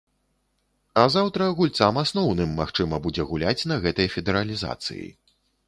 А 1.01 1.03
заўтра 1.15 1.49
гульцам 1.59 2.01
асноўным 2.03 2.57
магчыма 2.61 3.01
будзе 3.05 3.29
гуляць 3.35 3.67
на 3.73 3.81
гэтай 3.87 4.13
федэралізацыі. 4.17 5.07